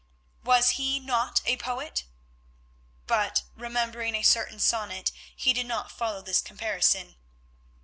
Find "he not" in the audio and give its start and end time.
0.81-1.41